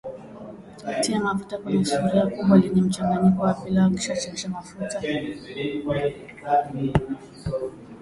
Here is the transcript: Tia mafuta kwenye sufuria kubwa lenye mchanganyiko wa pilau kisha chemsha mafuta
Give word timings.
Tia 1.01 1.19
mafuta 1.19 1.57
kwenye 1.57 1.85
sufuria 1.85 2.25
kubwa 2.27 2.57
lenye 2.57 2.81
mchanganyiko 2.81 3.43
wa 3.43 3.53
pilau 3.53 3.91
kisha 3.91 4.15
chemsha 4.17 4.49
mafuta 4.49 4.99